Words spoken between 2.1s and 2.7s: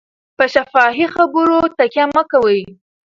مه کوئ.